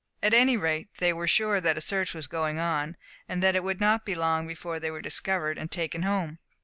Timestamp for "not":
3.79-4.03